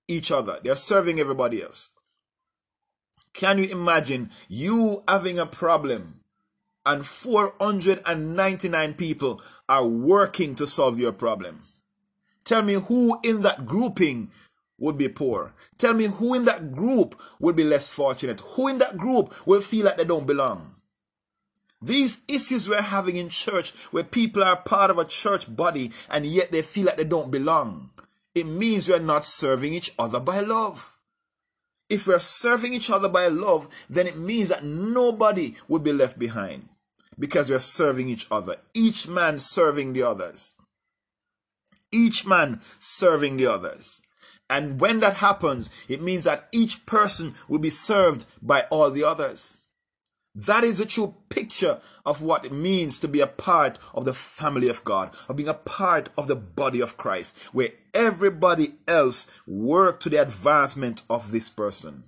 each 0.07 0.31
other? 0.31 0.59
They're 0.63 0.75
serving 0.75 1.19
everybody 1.19 1.61
else. 1.61 1.91
Can 3.33 3.59
you 3.59 3.65
imagine 3.65 4.31
you 4.47 5.03
having 5.07 5.37
a 5.37 5.45
problem 5.45 6.21
and 6.83 7.05
499 7.05 8.93
people 8.95 9.39
are 9.69 9.85
working 9.85 10.55
to 10.55 10.65
solve 10.65 10.99
your 10.99 11.11
problem? 11.11 11.61
Tell 12.47 12.63
me 12.63 12.75
who 12.75 13.19
in 13.23 13.41
that 13.41 13.65
grouping 13.65 14.31
would 14.79 14.97
be 14.97 15.09
poor. 15.09 15.53
Tell 15.77 15.93
me 15.93 16.05
who 16.05 16.33
in 16.33 16.45
that 16.45 16.71
group 16.71 17.19
will 17.41 17.51
be 17.51 17.65
less 17.65 17.89
fortunate. 17.91 18.39
Who 18.39 18.69
in 18.69 18.77
that 18.77 18.97
group 18.97 19.45
will 19.45 19.59
feel 19.59 19.85
like 19.85 19.97
they 19.97 20.05
don't 20.05 20.25
belong. 20.25 20.75
These 21.81 22.21
issues 22.29 22.69
we're 22.69 22.81
having 22.81 23.17
in 23.17 23.27
church 23.27 23.73
where 23.91 24.05
people 24.05 24.45
are 24.45 24.55
part 24.55 24.89
of 24.89 24.97
a 24.97 25.03
church 25.03 25.53
body 25.53 25.91
and 26.09 26.25
yet 26.25 26.53
they 26.53 26.61
feel 26.61 26.85
like 26.85 26.95
they 26.95 27.03
don't 27.03 27.29
belong. 27.29 27.89
It 28.33 28.45
means 28.45 28.87
we're 28.87 28.99
not 28.99 29.25
serving 29.25 29.73
each 29.73 29.91
other 29.99 30.21
by 30.21 30.39
love. 30.39 30.97
If 31.89 32.07
we're 32.07 32.17
serving 32.17 32.73
each 32.73 32.89
other 32.89 33.09
by 33.09 33.27
love, 33.27 33.67
then 33.89 34.07
it 34.07 34.17
means 34.17 34.47
that 34.47 34.63
nobody 34.63 35.55
would 35.67 35.83
be 35.83 35.91
left 35.91 36.17
behind 36.17 36.69
because 37.19 37.49
we're 37.49 37.59
serving 37.59 38.07
each 38.07 38.25
other, 38.31 38.55
each 38.73 39.09
man 39.09 39.37
serving 39.37 39.91
the 39.91 40.03
others 40.03 40.55
each 41.97 42.25
man 42.25 42.61
serving 42.79 43.37
the 43.37 43.47
others. 43.47 44.01
And 44.49 44.79
when 44.79 44.99
that 44.99 45.15
happens, 45.15 45.69
it 45.89 46.01
means 46.01 46.23
that 46.23 46.47
each 46.53 46.85
person 46.85 47.33
will 47.49 47.59
be 47.59 47.69
served 47.69 48.25
by 48.41 48.61
all 48.69 48.91
the 48.91 49.03
others. 49.03 49.59
That 50.33 50.63
is 50.63 50.79
a 50.79 50.85
true 50.85 51.15
picture 51.29 51.81
of 52.05 52.21
what 52.21 52.45
it 52.45 52.51
means 52.51 52.99
to 52.99 53.07
be 53.07 53.21
a 53.21 53.27
part 53.27 53.79
of 53.95 54.05
the 54.05 54.13
family 54.13 54.69
of 54.69 54.83
God, 54.83 55.15
of 55.27 55.35
being 55.35 55.49
a 55.49 55.55
part 55.55 56.09
of 56.15 56.27
the 56.27 56.35
body 56.35 56.79
of 56.79 56.95
Christ, 56.95 57.49
where 57.53 57.69
everybody 57.95 58.75
else 58.87 59.41
work 59.47 59.99
to 60.01 60.09
the 60.09 60.21
advancement 60.21 61.01
of 61.09 61.31
this 61.31 61.49
person. 61.49 62.03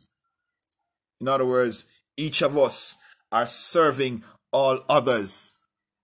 In 1.19 1.27
other 1.27 1.45
words, 1.45 1.85
each 2.17 2.43
of 2.43 2.55
us 2.55 2.97
are 3.31 3.47
serving 3.47 4.23
all 4.51 4.81
others. 4.87 5.53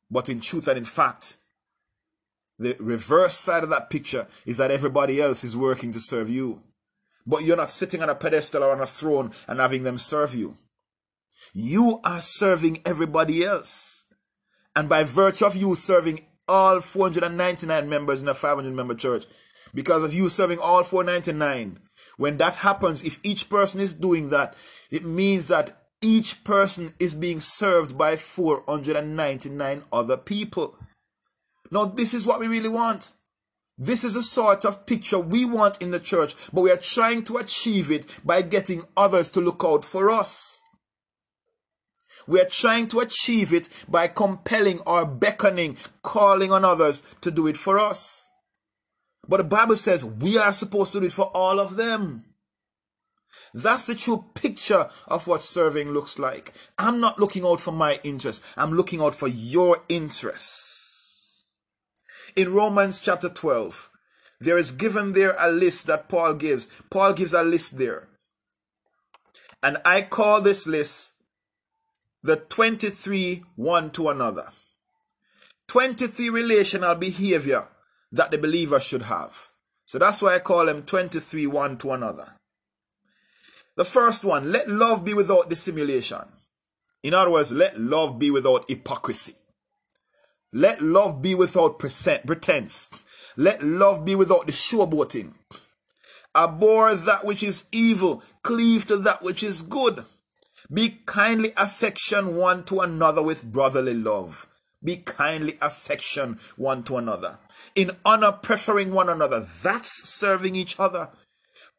But 0.10 0.28
in 0.28 0.40
truth 0.40 0.68
and 0.68 0.80
in 0.80 0.86
fact, 0.86 1.38
the 2.58 2.76
reverse 2.80 3.34
side 3.34 3.64
of 3.64 3.70
that 3.70 3.90
picture 3.90 4.28
is 4.46 4.58
that 4.58 4.72
everybody 4.72 5.22
else 5.22 5.44
is 5.44 5.58
working 5.58 5.92
to 5.92 6.00
serve 6.00 6.30
you. 6.30 6.62
But 7.28 7.44
you're 7.44 7.58
not 7.58 7.72
sitting 7.72 8.02
on 8.02 8.10
a 8.10 8.16
pedestal 8.16 8.64
or 8.64 8.72
on 8.72 8.82
a 8.82 8.86
throne 8.86 9.32
and 9.48 9.60
having 9.60 9.84
them 9.84 9.98
serve 9.98 10.36
you. 10.36 10.56
You 11.54 12.00
are 12.04 12.22
serving 12.22 12.82
everybody 12.86 13.44
else. 13.44 14.06
And 14.76 14.90
by 14.90 15.04
virtue 15.04 15.46
of 15.46 15.56
you 15.56 15.74
serving 15.74 16.26
all 16.48 16.82
499 16.82 17.90
members 17.90 18.22
in 18.22 18.28
a 18.28 18.34
500 18.34 18.74
member 18.74 18.94
church, 18.94 19.26
because 19.74 20.04
of 20.04 20.14
you 20.14 20.30
serving 20.30 20.60
all 20.60 20.84
499, 20.84 21.80
when 22.18 22.38
that 22.38 22.56
happens, 22.56 23.04
if 23.04 23.20
each 23.24 23.50
person 23.50 23.80
is 23.80 23.94
doing 23.94 24.30
that, 24.30 24.56
it 24.92 25.04
means 25.04 25.48
that 25.48 25.86
each 26.02 26.44
person 26.44 26.94
is 27.00 27.16
being 27.16 27.40
served 27.40 27.98
by 27.98 28.16
499 28.16 29.84
other 29.92 30.18
people. 30.18 30.78
Now, 31.72 31.86
this 31.86 32.14
is 32.14 32.26
what 32.26 32.40
we 32.40 32.48
really 32.48 32.70
want. 32.70 33.14
This 33.78 34.04
is 34.04 34.16
a 34.16 34.24
sort 34.24 34.64
of 34.64 34.86
picture 34.86 35.20
we 35.20 35.44
want 35.44 35.82
in 35.82 35.92
the 35.92 36.00
church, 36.00 36.34
but 36.54 36.62
we 36.62 36.72
are 36.72 36.78
trying 36.78 37.24
to 37.26 37.38
achieve 37.38 37.92
it 37.92 38.06
by 38.24 38.42
getting 38.42 38.84
others 38.96 39.30
to 39.32 39.42
look 39.42 39.64
out 39.66 39.84
for 39.84 40.10
us. 40.10 40.62
We 42.28 42.40
are 42.40 42.50
trying 42.50 42.88
to 42.90 43.02
achieve 43.02 43.54
it 43.54 43.68
by 43.90 44.08
compelling 44.08 44.80
or 44.88 45.06
beckoning, 45.06 45.78
calling 46.02 46.52
on 46.52 46.64
others 46.64 47.04
to 47.22 47.30
do 47.30 47.48
it 47.48 47.58
for 47.58 47.78
us. 47.78 48.30
But 49.28 49.38
the 49.38 49.44
Bible 49.44 49.76
says 49.76 50.06
we 50.06 50.38
are 50.38 50.54
supposed 50.54 50.94
to 50.94 51.02
do 51.02 51.08
it 51.08 51.12
for 51.12 51.26
all 51.34 51.60
of 51.60 51.76
them. 51.76 52.24
That's 53.54 53.88
the 53.88 53.96
true 53.96 54.26
picture 54.34 54.90
of 55.08 55.28
what 55.28 55.42
serving 55.42 55.92
looks 55.92 56.18
like. 56.18 56.54
I'm 56.78 57.00
not 57.00 57.20
looking 57.20 57.46
out 57.46 57.60
for 57.60 57.72
my 57.72 58.00
interest. 58.04 58.44
I'm 58.58 58.72
looking 58.72 59.02
out 59.02 59.16
for 59.16 59.28
your 59.28 59.84
interests. 59.90 60.75
In 62.36 62.54
Romans 62.54 63.00
chapter 63.00 63.30
12, 63.30 63.90
there 64.42 64.58
is 64.58 64.74
given 64.74 65.14
there 65.14 65.38
a 65.40 65.50
list 65.50 65.88
that 65.88 66.10
Paul 66.10 66.34
gives. 66.34 66.68
Paul 66.90 67.14
gives 67.14 67.34
a 67.34 67.44
list 67.44 67.78
there. 67.78 68.10
And 69.64 69.78
I 69.86 70.02
call 70.02 70.42
this 70.42 70.68
list 70.68 71.14
the 72.22 72.36
23 72.36 73.44
one 73.56 73.90
to 73.92 74.10
another. 74.10 74.48
23 75.68 76.30
relational 76.30 76.96
behavior 76.96 77.70
that 78.12 78.32
the 78.32 78.38
believer 78.38 78.82
should 78.82 79.04
have. 79.04 79.50
So 79.86 79.98
that's 79.98 80.22
why 80.22 80.36
I 80.36 80.40
call 80.40 80.66
them 80.66 80.84
23 80.84 81.48
one 81.48 81.78
to 81.78 81.94
another. 81.94 82.34
The 83.78 83.86
first 83.86 84.26
one, 84.26 84.52
let 84.52 84.68
love 84.68 85.06
be 85.06 85.14
without 85.14 85.50
dissimulation. 85.50 86.24
In 87.02 87.14
other 87.14 87.32
words, 87.32 87.54
let 87.54 87.80
love 87.80 88.20
be 88.20 88.30
without 88.30 88.66
hypocrisy. 88.68 89.36
Let 90.56 90.82
love 90.82 91.22
be 91.22 91.36
without 91.36 91.80
pretense. 91.80 92.90
Let 93.36 93.62
love 93.62 94.06
be 94.06 94.16
without 94.16 94.46
the 94.46 94.54
showboating. 94.54 95.34
Abhor 96.34 96.96
that 96.96 97.26
which 97.26 97.44
is 97.44 97.66
evil. 97.74 98.24
Cleave 98.42 98.86
to 98.86 98.96
that 98.96 99.22
which 99.22 99.44
is 99.44 99.62
good. 99.62 100.06
Be 100.72 101.02
kindly 101.06 101.52
affection 101.58 102.38
one 102.38 102.64
to 102.66 102.80
another 102.80 103.22
with 103.22 103.44
brotherly 103.44 103.96
love. 103.96 104.48
Be 104.82 104.96
kindly 104.96 105.58
affection 105.62 106.40
one 106.56 106.84
to 106.84 106.96
another. 106.96 107.38
In 107.76 107.92
honor, 108.06 108.32
preferring 108.32 108.94
one 108.94 109.10
another. 109.10 109.46
That's 109.62 110.08
serving 110.08 110.56
each 110.56 110.80
other. 110.80 111.10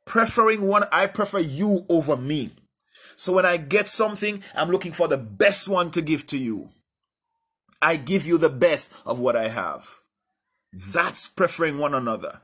Preferring 0.05 0.61
one, 0.61 0.85
I 0.93 1.07
prefer 1.07 1.39
you 1.39 1.87
over 1.89 2.15
me. 2.15 2.51
So 3.17 3.33
when 3.33 3.47
I 3.47 3.57
get 3.57 3.89
something, 3.89 4.43
I'm 4.55 4.69
looking 4.71 4.93
for 4.93 5.09
the 5.09 5.17
best 5.17 5.67
one 5.67 5.91
to 5.93 6.03
give 6.03 6.27
to 6.27 6.37
you. 6.37 6.69
I 7.83 7.97
give 7.97 8.27
you 8.27 8.39
the 8.39 8.51
best 8.51 8.93
of 9.05 9.21
what 9.21 9.37
I 9.37 9.49
have. 9.49 10.01
That's 10.73 11.29
preferring 11.29 11.79
one 11.79 11.95
another. 11.95 12.41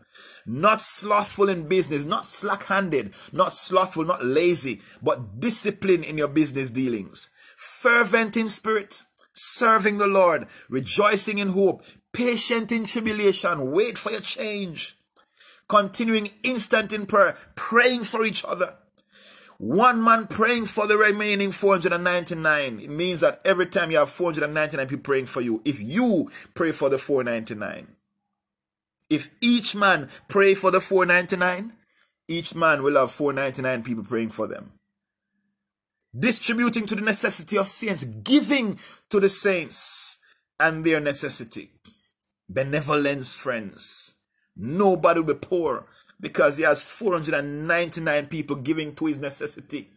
Not 0.46 0.80
slothful 0.80 1.48
in 1.48 1.68
business, 1.68 2.04
not 2.04 2.26
slack 2.26 2.64
handed, 2.64 3.14
not 3.32 3.52
slothful, 3.52 4.04
not 4.04 4.24
lazy, 4.24 4.80
but 5.02 5.40
discipline 5.40 6.02
in 6.02 6.18
your 6.18 6.28
business 6.28 6.70
dealings. 6.70 7.30
Fervent 7.56 8.36
in 8.36 8.48
spirit, 8.48 9.02
serving 9.32 9.98
the 9.98 10.06
Lord, 10.06 10.46
rejoicing 10.68 11.38
in 11.38 11.48
hope, 11.48 11.82
patient 12.12 12.72
in 12.72 12.84
tribulation, 12.84 13.70
wait 13.70 13.98
for 13.98 14.10
your 14.10 14.20
change. 14.20 14.96
Continuing 15.68 16.28
instant 16.42 16.92
in 16.92 17.06
prayer, 17.06 17.36
praying 17.54 18.04
for 18.04 18.24
each 18.24 18.44
other 18.46 18.76
one 19.62 20.02
man 20.02 20.26
praying 20.26 20.66
for 20.66 20.88
the 20.88 20.98
remaining 20.98 21.52
499. 21.52 22.80
It 22.80 22.90
means 22.90 23.20
that 23.20 23.40
every 23.44 23.66
time 23.66 23.92
you 23.92 23.98
have 23.98 24.10
499 24.10 24.88
people 24.88 25.02
praying 25.04 25.26
for 25.26 25.40
you, 25.40 25.62
if 25.64 25.80
you 25.80 26.32
pray 26.52 26.72
for 26.72 26.88
the 26.88 26.98
499, 26.98 27.86
if 29.08 29.32
each 29.40 29.76
man 29.76 30.08
pray 30.26 30.54
for 30.54 30.72
the 30.72 30.80
499, 30.80 31.74
each 32.26 32.56
man 32.56 32.82
will 32.82 32.96
have 32.96 33.12
499 33.12 33.84
people 33.84 34.02
praying 34.02 34.30
for 34.30 34.48
them. 34.48 34.72
Distributing 36.18 36.84
to 36.86 36.96
the 36.96 37.00
necessity 37.00 37.56
of 37.56 37.68
saints, 37.68 38.02
giving 38.02 38.76
to 39.10 39.20
the 39.20 39.28
saints 39.28 40.18
and 40.58 40.84
their 40.84 40.98
necessity. 40.98 41.70
Benevolence, 42.48 43.36
friends. 43.36 44.16
Nobody 44.56 45.20
will 45.20 45.34
be 45.34 45.46
poor 45.46 45.84
because 46.22 46.56
he 46.56 46.64
has 46.64 46.82
499 46.82 48.26
people 48.26 48.56
giving 48.56 48.94
to 48.94 49.04
his 49.06 49.18
necessity. 49.18 49.90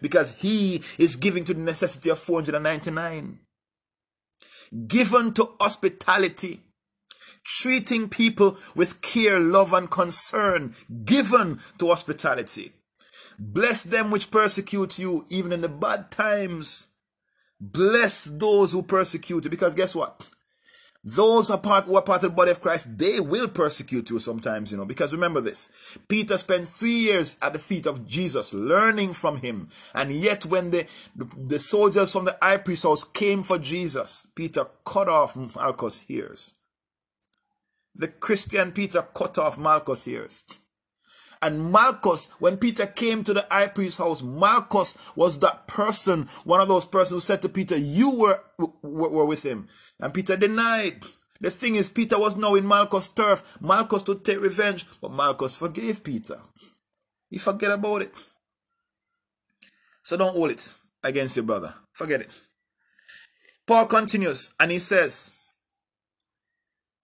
Because 0.00 0.40
he 0.40 0.82
is 0.96 1.16
giving 1.16 1.44
to 1.44 1.52
the 1.52 1.60
necessity 1.60 2.08
of 2.08 2.18
499 2.18 3.38
given 4.86 5.34
to 5.34 5.50
hospitality 5.60 6.60
treating 7.44 8.08
people 8.08 8.56
with 8.74 9.00
care 9.02 9.38
love 9.38 9.72
and 9.72 9.90
concern. 9.90 10.74
Given 11.04 11.58
to 11.78 11.88
hospitality. 11.88 12.72
Bless 13.38 13.82
them 13.84 14.10
which 14.10 14.30
persecute 14.30 14.98
you 14.98 15.26
even 15.28 15.52
in 15.52 15.60
the 15.60 15.68
bad 15.68 16.10
times. 16.10 16.88
Bless 17.60 18.24
those 18.24 18.72
who 18.72 18.82
persecute 18.82 19.44
you. 19.44 19.50
Because 19.50 19.74
guess 19.74 19.94
what 19.94 20.30
those 21.04 21.50
are 21.50 21.58
part 21.58 21.84
who 21.86 21.96
are 21.96 22.02
part 22.02 22.22
of 22.22 22.30
the 22.30 22.36
body 22.36 22.52
of 22.52 22.60
Christ, 22.60 22.96
they 22.96 23.18
will 23.18 23.48
persecute 23.48 24.08
you 24.10 24.20
sometimes, 24.20 24.70
you 24.70 24.78
know, 24.78 24.84
because 24.84 25.12
remember 25.12 25.40
this. 25.40 25.98
Peter 26.06 26.38
spent 26.38 26.68
three 26.68 26.90
years 26.90 27.36
at 27.42 27.52
the 27.52 27.58
feet 27.58 27.86
of 27.86 28.06
Jesus, 28.06 28.54
learning 28.54 29.14
from 29.14 29.38
him. 29.38 29.68
And 29.94 30.12
yet 30.12 30.46
when 30.46 30.70
the, 30.70 30.86
the, 31.16 31.28
the 31.36 31.58
soldiers 31.58 32.12
from 32.12 32.26
the 32.26 32.38
high 32.40 32.58
priest 32.58 32.84
house 32.84 33.02
came 33.04 33.42
for 33.42 33.58
Jesus, 33.58 34.28
Peter 34.36 34.66
cut 34.84 35.08
off 35.08 35.34
Malchus' 35.56 36.04
ears. 36.08 36.54
The 37.94 38.08
Christian 38.08 38.70
Peter 38.70 39.02
cut 39.02 39.38
off 39.38 39.58
Malchus' 39.58 40.06
ears. 40.06 40.44
And 41.42 41.72
Malchus, 41.72 42.28
when 42.38 42.56
Peter 42.56 42.86
came 42.86 43.24
to 43.24 43.34
the 43.34 43.46
high 43.50 43.66
priest's 43.66 43.98
house, 43.98 44.22
Malchus 44.22 44.96
was 45.16 45.40
that 45.40 45.66
person, 45.66 46.28
one 46.44 46.60
of 46.60 46.68
those 46.68 46.86
persons 46.86 47.16
who 47.16 47.20
said 47.20 47.42
to 47.42 47.48
Peter, 47.48 47.76
You 47.76 48.16
were, 48.16 48.40
were, 48.80 49.26
with 49.26 49.44
him. 49.44 49.66
And 49.98 50.14
Peter 50.14 50.36
denied. 50.36 51.02
The 51.40 51.50
thing 51.50 51.74
is, 51.74 51.88
Peter 51.88 52.16
was 52.16 52.36
now 52.36 52.54
in 52.54 52.66
Malchus' 52.66 53.08
turf. 53.08 53.58
Malchus 53.60 54.04
to 54.04 54.14
take 54.14 54.40
revenge, 54.40 54.86
but 55.00 55.12
Malchus 55.12 55.56
forgave 55.56 56.04
Peter. 56.04 56.40
He 57.28 57.38
forget 57.38 57.72
about 57.72 58.02
it. 58.02 58.14
So 60.04 60.16
don't 60.16 60.36
hold 60.36 60.52
it 60.52 60.76
against 61.02 61.36
your 61.36 61.44
brother. 61.44 61.74
Forget 61.92 62.20
it. 62.20 62.38
Paul 63.66 63.86
continues 63.86 64.54
and 64.60 64.70
he 64.70 64.78
says, 64.78 65.32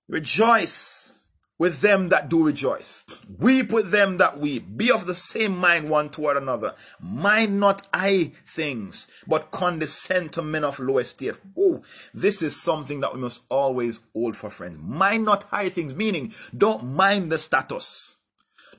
Rejoice 0.09 1.18
with 1.59 1.81
them 1.81 2.09
that 2.09 2.29
do 2.29 2.45
rejoice. 2.45 3.05
Weep 3.39 3.73
with 3.73 3.91
them 3.91 4.17
that 4.19 4.39
weep. 4.39 4.77
Be 4.77 4.91
of 4.91 5.07
the 5.07 5.15
same 5.15 5.57
mind 5.57 5.91
one 5.91 6.09
toward 6.09 6.37
another. 6.37 6.75
Mind 7.01 7.59
not 7.59 7.87
high 7.93 8.33
things, 8.47 9.09
but 9.27 9.51
condescend 9.51 10.33
to 10.33 10.43
men 10.43 10.65
of 10.65 10.79
low 10.79 10.99
estate. 10.99 11.37
Oh, 11.57 11.83
this 12.15 12.43
is 12.43 12.61
something 12.61 13.01
that 13.01 13.15
we 13.15 13.21
must 13.21 13.45
always 13.49 14.01
hold 14.15 14.37
for 14.37 14.51
friends. 14.51 14.79
Mind 14.79 15.25
not 15.25 15.45
high 15.45 15.69
things, 15.69 15.95
meaning 15.95 16.33
don't 16.57 16.85
mind 16.85 17.33
the 17.33 17.39
status. 17.39 18.17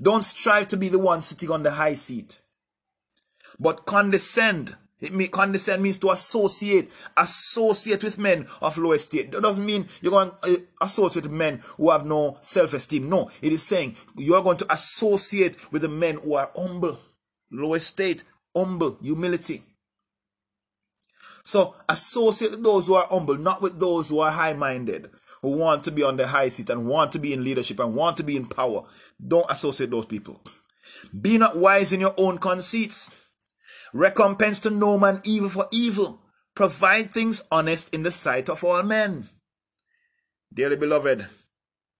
Don't 0.02 0.24
strive 0.24 0.70
to 0.70 0.78
be 0.78 0.88
the 0.88 1.00
one 1.00 1.20
sitting 1.20 1.52
on 1.52 1.64
the 1.64 1.72
high 1.72 1.94
seat, 1.94 2.40
but 3.60 3.86
condescend 3.86 4.78
it 5.01 5.13
may, 5.13 5.27
condescend 5.27 5.82
means 5.82 5.98
to 6.00 6.10
associate, 6.10 6.91
associate 7.15 8.03
with 8.03 8.18
men 8.18 8.46
of 8.62 8.77
low 8.77 8.91
estate. 8.91 9.32
That 9.32 9.41
doesn't 9.41 9.65
mean 9.65 9.88
you're 10.01 10.12
going 10.12 10.32
to 10.44 10.53
uh, 10.53 10.58
associate 10.86 11.24
with 11.24 11.32
men 11.32 11.62
who 11.77 11.89
have 11.89 12.06
no 12.06 12.38
self-esteem. 12.41 13.10
No, 13.10 13.32
it 13.41 13.53
is 13.53 13.63
saying 13.63 13.96
you 14.18 14.36
are 14.36 14.44
going 14.44 14.58
to 14.58 14.72
associate 14.72 15.72
with 15.72 15.84
the 15.84 15.89
men 15.89 16.18
who 16.18 16.36
are 16.36 16.51
humble, 16.56 16.98
low 17.51 17.75
estate, 17.75 18.24
humble, 18.56 18.98
humility. 19.01 19.63
So 21.44 21.75
associate 21.88 22.51
with 22.51 22.63
those 22.63 22.88
who 22.88 22.96
are 22.96 23.08
humble, 23.10 23.38
not 23.38 23.62
with 23.62 23.79
those 23.79 24.10
who 24.10 24.20
are 24.20 24.32
high-minded, 24.32 25.10
who 25.41 25.51
want 25.51 25.84
to 25.86 25.91
be 25.91 26.03
on 26.03 26.18
the 26.18 26.27
high 26.27 26.50
seat 26.50 26.70
and 26.70 26.86
want 26.86 27.13
to 27.13 27.20
be 27.20 27.32
in 27.32 27.46
leadership 27.46 27.79
and 27.79 27.96
want 27.96 28.18
to 28.18 28.24
be 28.24 28.36
in 28.36 28.46
power. 28.46 28.84
Don't 29.25 29.50
associate 29.50 29.91
those 29.91 30.06
people. 30.06 30.41
Be 31.20 31.38
not 31.38 31.58
wise 31.58 31.94
in 31.94 32.01
your 32.01 32.13
own 32.18 32.38
conceits 32.38 33.29
Recompense 33.93 34.60
to 34.60 34.69
no 34.69 34.98
man 34.98 35.22
evil 35.24 35.50
for 35.50 35.67
evil. 35.72 36.22
Provide 36.55 37.10
things 37.12 37.41
honest 37.51 37.93
in 37.93 38.03
the 38.03 38.12
sight 38.12 38.50
of 38.50 38.63
all 38.63 38.84
men. 38.84 39.29
Dearly 40.53 40.75
beloved, 40.75 41.27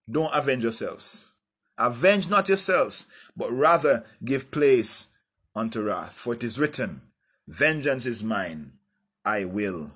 don't 0.10 0.34
avenge 0.34 0.64
yourselves. 0.64 1.38
Avenge 1.78 2.30
not 2.30 2.50
yourselves, 2.50 3.08
but 3.38 3.52
rather 3.52 4.04
give 4.24 4.52
place 4.52 5.08
unto 5.56 5.82
wrath. 5.82 6.14
For 6.14 6.34
it 6.34 6.44
is 6.44 6.60
written, 6.60 7.02
Vengeance 7.48 8.06
is 8.06 8.24
mine, 8.24 8.74
I 9.24 9.46
will 9.46 9.92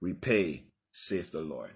repay, 0.00 0.64
saith 0.92 1.32
the 1.32 1.40
Lord. 1.40 1.72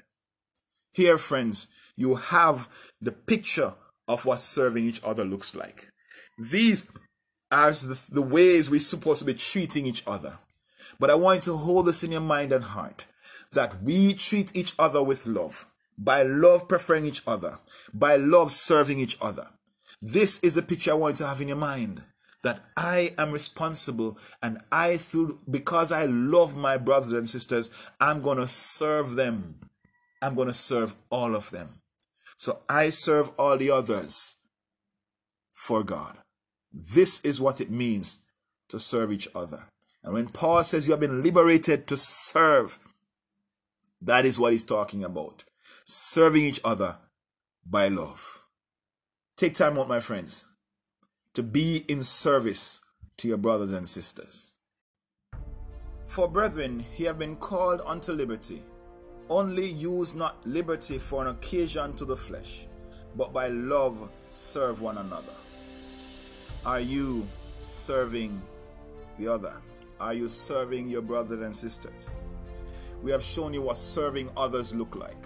Here, 0.92 1.18
friends, 1.18 1.68
you 1.96 2.14
have 2.16 2.68
the 3.00 3.12
picture 3.12 3.74
of 4.06 4.24
what 4.24 4.40
serving 4.40 4.84
each 4.84 5.02
other 5.04 5.24
looks 5.24 5.54
like. 5.54 5.88
These 6.38 6.90
as 7.50 7.88
the, 7.88 8.14
the 8.14 8.22
ways 8.22 8.70
we're 8.70 8.80
supposed 8.80 9.20
to 9.20 9.24
be 9.24 9.34
treating 9.34 9.86
each 9.86 10.02
other. 10.06 10.38
But 10.98 11.10
I 11.10 11.14
want 11.14 11.46
you 11.46 11.52
to 11.52 11.58
hold 11.58 11.86
this 11.86 12.02
in 12.02 12.12
your 12.12 12.20
mind 12.20 12.52
and 12.52 12.64
heart 12.64 13.06
that 13.52 13.82
we 13.82 14.12
treat 14.12 14.54
each 14.54 14.74
other 14.78 15.02
with 15.02 15.26
love, 15.26 15.66
by 15.96 16.22
love 16.22 16.68
preferring 16.68 17.06
each 17.06 17.22
other, 17.26 17.58
by 17.94 18.16
love 18.16 18.50
serving 18.52 18.98
each 18.98 19.16
other. 19.20 19.48
This 20.02 20.38
is 20.40 20.54
the 20.54 20.62
picture 20.62 20.92
I 20.92 20.94
want 20.94 21.14
you 21.18 21.24
to 21.24 21.28
have 21.28 21.40
in 21.40 21.48
your 21.48 21.56
mind 21.56 22.02
that 22.42 22.60
I 22.76 23.14
am 23.18 23.32
responsible 23.32 24.18
and 24.42 24.58
I 24.70 24.96
through 24.96 25.40
because 25.50 25.90
I 25.90 26.04
love 26.04 26.56
my 26.56 26.76
brothers 26.76 27.12
and 27.12 27.28
sisters, 27.28 27.70
I'm 28.00 28.22
going 28.22 28.38
to 28.38 28.46
serve 28.46 29.16
them. 29.16 29.58
I'm 30.22 30.34
going 30.34 30.48
to 30.48 30.54
serve 30.54 30.94
all 31.10 31.34
of 31.34 31.50
them. 31.50 31.68
So 32.36 32.60
I 32.68 32.90
serve 32.90 33.30
all 33.38 33.56
the 33.56 33.70
others 33.70 34.36
for 35.50 35.82
God. 35.82 36.18
This 36.80 37.20
is 37.22 37.40
what 37.40 37.60
it 37.60 37.72
means 37.72 38.20
to 38.68 38.78
serve 38.78 39.10
each 39.10 39.26
other. 39.34 39.64
And 40.04 40.14
when 40.14 40.28
Paul 40.28 40.62
says 40.62 40.86
you 40.86 40.92
have 40.92 41.00
been 41.00 41.24
liberated 41.24 41.88
to 41.88 41.96
serve, 41.96 42.78
that 44.00 44.24
is 44.24 44.38
what 44.38 44.52
he's 44.52 44.62
talking 44.62 45.02
about. 45.02 45.42
Serving 45.84 46.44
each 46.44 46.60
other 46.64 46.98
by 47.66 47.88
love. 47.88 48.44
Take 49.36 49.54
time 49.54 49.76
out, 49.76 49.88
my 49.88 49.98
friends, 49.98 50.46
to 51.34 51.42
be 51.42 51.84
in 51.88 52.04
service 52.04 52.80
to 53.16 53.26
your 53.26 53.38
brothers 53.38 53.72
and 53.72 53.88
sisters. 53.88 54.52
For 56.04 56.28
brethren, 56.28 56.84
ye 56.96 57.06
have 57.06 57.18
been 57.18 57.36
called 57.36 57.82
unto 57.84 58.12
liberty. 58.12 58.62
Only 59.28 59.66
use 59.66 60.14
not 60.14 60.46
liberty 60.46 60.98
for 60.98 61.22
an 61.22 61.28
occasion 61.28 61.96
to 61.96 62.04
the 62.04 62.16
flesh, 62.16 62.68
but 63.16 63.32
by 63.32 63.48
love 63.48 64.08
serve 64.28 64.80
one 64.80 64.98
another. 64.98 65.34
Are 66.66 66.80
you 66.80 67.26
serving 67.56 68.42
the 69.18 69.28
other? 69.28 69.56
Are 70.00 70.12
you 70.12 70.28
serving 70.28 70.88
your 70.88 71.02
brothers 71.02 71.42
and 71.42 71.54
sisters? 71.54 72.16
We 73.02 73.12
have 73.12 73.22
shown 73.22 73.54
you 73.54 73.62
what 73.62 73.78
serving 73.78 74.30
others 74.36 74.74
look 74.74 74.96
like. 74.96 75.24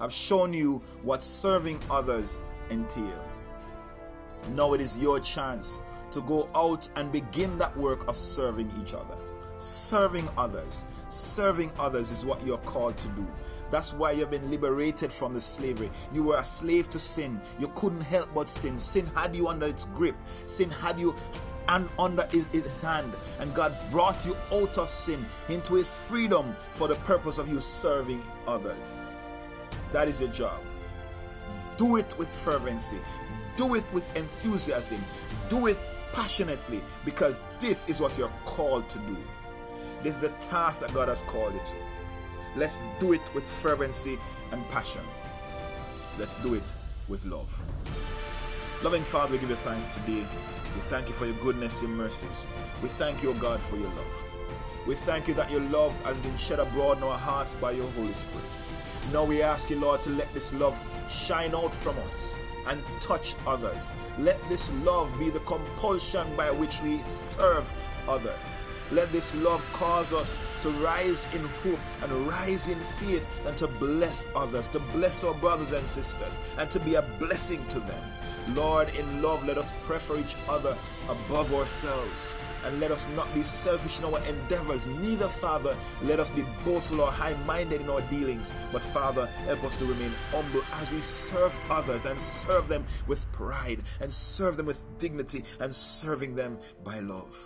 I've 0.00 0.12
shown 0.12 0.52
you 0.52 0.82
what 1.02 1.22
serving 1.22 1.80
others 1.88 2.40
entail. 2.70 3.24
Now 4.50 4.74
it 4.74 4.80
is 4.80 4.98
your 4.98 5.20
chance 5.20 5.82
to 6.10 6.20
go 6.22 6.50
out 6.54 6.88
and 6.96 7.10
begin 7.12 7.56
that 7.58 7.76
work 7.76 8.08
of 8.08 8.16
serving 8.16 8.70
each 8.82 8.94
other. 8.94 9.16
Serving 9.56 10.28
others. 10.36 10.84
Serving 11.08 11.70
others 11.78 12.10
is 12.10 12.26
what 12.26 12.44
you're 12.44 12.58
called 12.58 12.98
to 12.98 13.08
do. 13.10 13.26
That's 13.70 13.92
why 13.92 14.12
you've 14.12 14.30
been 14.30 14.50
liberated 14.50 15.12
from 15.12 15.32
the 15.32 15.40
slavery. 15.40 15.90
You 16.12 16.24
were 16.24 16.38
a 16.38 16.44
slave 16.44 16.90
to 16.90 16.98
sin. 16.98 17.40
You 17.58 17.68
couldn't 17.74 18.00
help 18.00 18.34
but 18.34 18.48
sin. 18.48 18.78
Sin 18.78 19.06
had 19.14 19.36
you 19.36 19.48
under 19.48 19.66
its 19.66 19.84
grip. 19.84 20.16
Sin 20.46 20.70
had 20.70 20.98
you 20.98 21.14
and 21.68 21.88
under 21.98 22.26
his, 22.30 22.46
his, 22.46 22.80
hand. 22.80 23.14
And 23.38 23.54
God 23.54 23.76
brought 23.90 24.26
you 24.26 24.36
out 24.52 24.76
of 24.76 24.88
sin 24.88 25.24
into 25.48 25.74
his 25.74 25.96
freedom 25.96 26.54
for 26.72 26.88
the 26.88 26.96
purpose 26.96 27.38
of 27.38 27.48
you 27.48 27.60
serving 27.60 28.22
others. 28.46 29.12
That 29.92 30.08
is 30.08 30.20
your 30.20 30.30
job. 30.30 30.60
Do 31.76 31.96
it 31.96 32.14
with 32.18 32.28
fervency. 32.28 32.98
Do 33.56 33.74
it 33.74 33.90
with 33.94 34.14
enthusiasm. 34.16 35.02
Do 35.48 35.68
it 35.68 35.86
passionately 36.12 36.82
because 37.04 37.40
this 37.58 37.88
is 37.88 38.00
what 38.00 38.18
you're 38.18 38.32
called 38.44 38.88
to 38.88 38.98
do. 39.00 39.16
This 40.04 40.18
is 40.18 40.24
a 40.24 40.28
task 40.32 40.82
that 40.82 40.92
God 40.92 41.08
has 41.08 41.22
called 41.22 41.54
you 41.54 41.60
to. 41.64 41.76
Let's 42.56 42.78
do 43.00 43.14
it 43.14 43.22
with 43.34 43.50
fervency 43.50 44.18
and 44.52 44.68
passion. 44.68 45.00
Let's 46.18 46.34
do 46.34 46.52
it 46.52 46.74
with 47.08 47.24
love. 47.24 47.62
Loving 48.82 49.02
Father, 49.02 49.32
we 49.32 49.38
give 49.38 49.48
you 49.48 49.56
thanks 49.56 49.88
today. 49.88 50.26
We 50.74 50.80
thank 50.82 51.08
you 51.08 51.14
for 51.14 51.24
your 51.24 51.36
goodness, 51.36 51.80
your 51.80 51.90
mercies. 51.90 52.46
We 52.82 52.90
thank 52.90 53.22
you, 53.22 53.30
O 53.30 53.32
God, 53.32 53.62
for 53.62 53.76
your 53.76 53.88
love. 53.88 54.26
We 54.86 54.94
thank 54.94 55.26
you 55.26 55.32
that 55.34 55.50
your 55.50 55.62
love 55.62 55.98
has 56.04 56.18
been 56.18 56.36
shed 56.36 56.58
abroad 56.58 56.98
in 56.98 57.04
our 57.04 57.16
hearts 57.16 57.54
by 57.54 57.70
your 57.70 57.90
Holy 57.92 58.12
Spirit. 58.12 58.44
Now 59.10 59.24
we 59.24 59.40
ask 59.40 59.70
you, 59.70 59.80
Lord, 59.80 60.02
to 60.02 60.10
let 60.10 60.30
this 60.34 60.52
love 60.52 60.78
shine 61.08 61.54
out 61.54 61.72
from 61.72 61.96
us 62.00 62.36
and 62.68 62.82
touch 63.00 63.34
others. 63.46 63.92
Let 64.18 64.40
this 64.48 64.72
love 64.84 65.16
be 65.18 65.30
the 65.30 65.40
compulsion 65.40 66.26
by 66.36 66.50
which 66.50 66.82
we 66.82 66.98
serve 66.98 67.72
others. 68.08 68.66
Let 68.90 69.12
this 69.12 69.34
love 69.36 69.64
cause 69.72 70.12
us 70.12 70.38
to 70.62 70.70
rise 70.70 71.26
in 71.34 71.42
hope 71.62 71.80
and 72.02 72.12
rise 72.28 72.68
in 72.68 72.78
faith 72.78 73.26
and 73.46 73.56
to 73.58 73.66
bless 73.66 74.28
others, 74.36 74.68
to 74.68 74.78
bless 74.78 75.24
our 75.24 75.34
brothers 75.34 75.72
and 75.72 75.86
sisters, 75.86 76.38
and 76.58 76.70
to 76.70 76.80
be 76.80 76.94
a 76.94 77.02
blessing 77.18 77.66
to 77.68 77.80
them. 77.80 78.04
Lord, 78.48 78.94
in 78.98 79.22
love, 79.22 79.46
let 79.46 79.56
us 79.56 79.72
prefer 79.80 80.18
each 80.18 80.36
other 80.48 80.76
above 81.08 81.54
ourselves. 81.54 82.36
And 82.64 82.80
let 82.80 82.90
us 82.90 83.06
not 83.14 83.32
be 83.34 83.42
selfish 83.42 83.98
in 83.98 84.06
our 84.06 84.18
endeavors. 84.24 84.86
Neither, 84.86 85.28
Father, 85.28 85.76
let 86.02 86.18
us 86.18 86.30
be 86.30 86.44
boastful 86.64 87.02
or 87.02 87.10
high 87.10 87.34
minded 87.44 87.82
in 87.82 87.90
our 87.90 88.00
dealings. 88.02 88.52
But, 88.72 88.82
Father, 88.82 89.26
help 89.26 89.64
us 89.64 89.76
to 89.78 89.84
remain 89.84 90.12
humble 90.30 90.62
as 90.74 90.90
we 90.90 91.00
serve 91.00 91.58
others 91.70 92.06
and 92.06 92.20
serve 92.20 92.68
them 92.68 92.84
with 93.06 93.30
pride 93.32 93.82
and 94.00 94.12
serve 94.12 94.56
them 94.56 94.66
with 94.66 94.86
dignity 94.98 95.44
and 95.60 95.74
serving 95.74 96.34
them 96.34 96.58
by 96.82 97.00
love. 97.00 97.36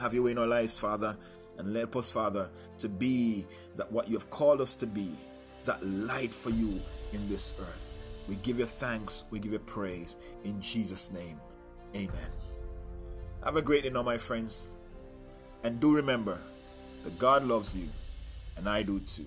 Have 0.00 0.14
your 0.14 0.22
way 0.24 0.30
in 0.30 0.38
our 0.38 0.46
lives, 0.46 0.78
Father, 0.78 1.16
and 1.58 1.74
help 1.74 1.96
us, 1.96 2.10
Father, 2.10 2.50
to 2.78 2.88
be 2.88 3.46
that 3.76 3.90
what 3.90 4.08
you 4.08 4.16
have 4.16 4.30
called 4.30 4.60
us 4.60 4.74
to 4.76 4.86
be, 4.86 5.10
that 5.64 5.84
light 5.84 6.32
for 6.32 6.50
you 6.50 6.80
in 7.12 7.28
this 7.28 7.54
earth. 7.60 7.94
We 8.28 8.36
give 8.36 8.58
you 8.58 8.66
thanks, 8.66 9.24
we 9.30 9.40
give 9.40 9.52
you 9.52 9.58
praise. 9.58 10.16
In 10.44 10.60
Jesus' 10.60 11.10
name, 11.10 11.40
amen. 11.96 12.47
Have 13.44 13.56
a 13.56 13.62
great 13.62 13.84
day 13.84 13.90
now, 13.90 14.02
my 14.02 14.18
friends. 14.18 14.68
And 15.62 15.80
do 15.80 15.94
remember 15.94 16.38
that 17.02 17.18
God 17.18 17.44
loves 17.44 17.74
you, 17.74 17.88
and 18.56 18.68
I 18.68 18.82
do 18.82 19.00
too. 19.00 19.26